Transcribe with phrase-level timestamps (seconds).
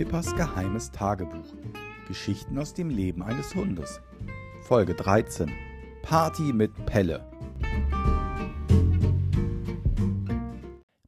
[0.00, 1.54] Pippas geheimes Tagebuch.
[2.08, 4.00] Geschichten aus dem Leben eines Hundes.
[4.62, 5.52] Folge 13.
[6.00, 7.30] Party mit Pelle.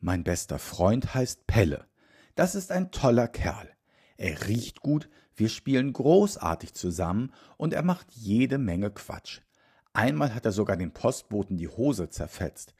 [0.00, 1.86] Mein bester Freund heißt Pelle.
[2.34, 3.70] Das ist ein toller Kerl.
[4.16, 9.38] Er riecht gut, wir spielen großartig zusammen und er macht jede Menge Quatsch.
[9.92, 12.74] Einmal hat er sogar den Postboten die Hose zerfetzt.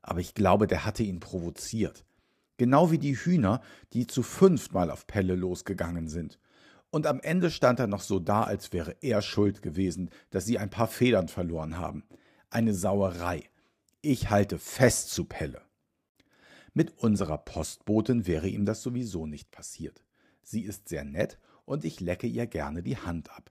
[0.00, 2.05] Aber ich glaube, der hatte ihn provoziert.
[2.56, 3.60] Genau wie die Hühner,
[3.92, 6.38] die zu fünftmal auf Pelle losgegangen sind.
[6.90, 10.58] Und am Ende stand er noch so da, als wäre er schuld gewesen, dass sie
[10.58, 12.04] ein paar Federn verloren haben.
[12.48, 13.50] Eine Sauerei.
[14.00, 15.62] Ich halte fest zu Pelle.
[16.72, 20.04] Mit unserer Postbotin wäre ihm das sowieso nicht passiert.
[20.42, 23.50] Sie ist sehr nett und ich lecke ihr gerne die Hand ab.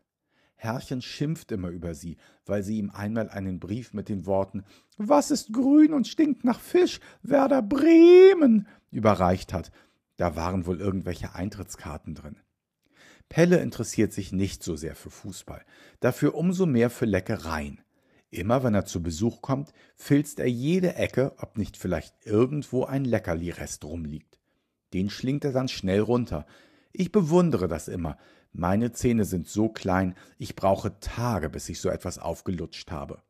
[0.66, 4.64] Herrchen schimpft immer über sie, weil sie ihm einmal einen Brief mit den Worten
[4.98, 7.00] Was ist grün und stinkt nach Fisch?
[7.22, 9.72] Werder Bremen überreicht hat.
[10.18, 12.38] Da waren wohl irgendwelche Eintrittskarten drin.
[13.30, 15.64] Pelle interessiert sich nicht so sehr für Fußball,
[16.00, 17.82] dafür umso mehr für Leckereien.
[18.30, 23.06] Immer wenn er zu Besuch kommt, filzt er jede Ecke, ob nicht vielleicht irgendwo ein
[23.06, 24.40] Leckerli-Rest rumliegt.
[24.94, 26.46] Den schlingt er dann schnell runter.
[26.98, 28.18] Ich bewundere das immer,
[28.54, 33.22] meine Zähne sind so klein, ich brauche Tage, bis ich so etwas aufgelutscht habe.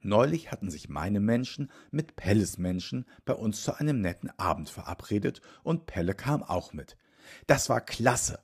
[0.00, 5.42] Neulich hatten sich meine Menschen mit Pelles Menschen bei uns zu einem netten Abend verabredet
[5.64, 6.96] und Pelle kam auch mit.
[7.46, 8.38] Das war klasse.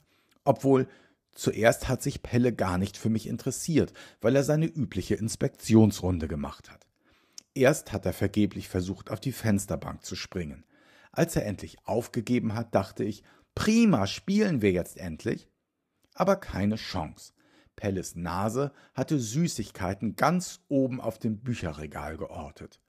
[0.45, 0.89] Obwohl,
[1.33, 6.71] zuerst hat sich Pelle gar nicht für mich interessiert, weil er seine übliche Inspektionsrunde gemacht
[6.71, 6.87] hat.
[7.55, 10.65] Erst hat er vergeblich versucht, auf die Fensterbank zu springen.
[11.13, 13.23] Als er endlich aufgegeben hat, dachte ich,
[13.55, 15.49] prima, spielen wir jetzt endlich
[16.15, 17.33] aber keine Chance.
[17.77, 22.81] Pelles Nase hatte Süßigkeiten ganz oben auf dem Bücherregal geortet.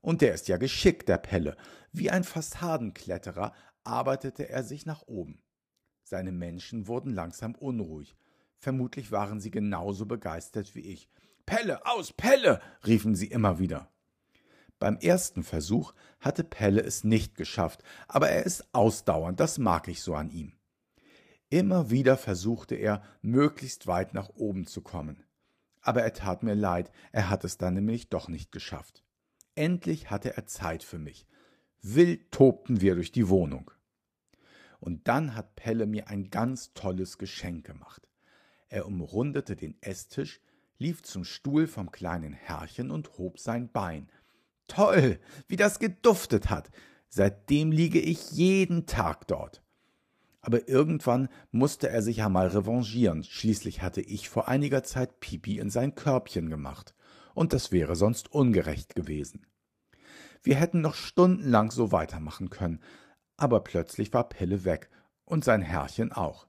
[0.00, 1.56] Und der ist ja geschickt, der Pelle.
[1.92, 3.52] Wie ein Fassadenkletterer
[3.84, 5.42] arbeitete er sich nach oben.
[6.04, 8.16] Seine Menschen wurden langsam unruhig.
[8.58, 11.08] Vermutlich waren sie genauso begeistert wie ich.
[11.46, 12.60] Pelle, aus, Pelle!
[12.86, 13.91] riefen sie immer wieder.
[14.82, 20.02] Beim ersten Versuch hatte Pelle es nicht geschafft, aber er ist ausdauernd, das mag ich
[20.02, 20.54] so an ihm.
[21.50, 25.22] Immer wieder versuchte er, möglichst weit nach oben zu kommen.
[25.82, 29.04] Aber er tat mir leid, er hat es dann nämlich doch nicht geschafft.
[29.54, 31.28] Endlich hatte er Zeit für mich.
[31.82, 33.70] Wild tobten wir durch die Wohnung.
[34.80, 38.08] Und dann hat Pelle mir ein ganz tolles Geschenk gemacht.
[38.68, 40.40] Er umrundete den Esstisch,
[40.78, 44.10] lief zum Stuhl vom kleinen Herrchen und hob sein Bein.
[44.74, 45.18] Toll,
[45.48, 46.70] wie das geduftet hat.
[47.08, 49.62] Seitdem liege ich jeden Tag dort
[50.42, 53.22] aber irgendwann musste er sich ja mal revanchieren.
[53.22, 56.94] Schließlich hatte ich vor einiger Zeit Pipi in sein Körbchen gemacht,
[57.34, 59.46] und das wäre sonst ungerecht gewesen.
[60.42, 62.80] Wir hätten noch stundenlang so weitermachen können,
[63.36, 64.90] aber plötzlich war Pelle weg
[65.24, 66.48] und sein Herrchen auch.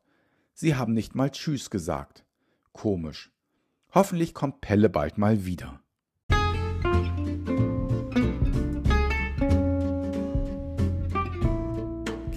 [0.56, 2.26] Sie haben nicht mal Tschüss gesagt.
[2.74, 3.32] Komisch.
[3.94, 5.83] Hoffentlich kommt Pelle bald mal wieder.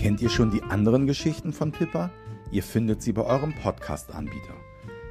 [0.06, 2.10] Kennt ihr schon die anderen Geschichten von Pippa?
[2.52, 4.54] Ihr findet sie bei eurem Podcast-Anbieter.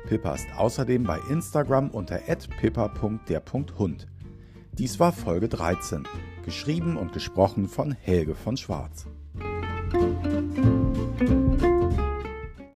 [0.07, 2.17] Pippa ist außerdem bei Instagram unter
[2.61, 4.07] pippa.der.hund.
[4.71, 6.07] Dies war Folge 13,
[6.45, 9.05] geschrieben und gesprochen von Helge von Schwarz.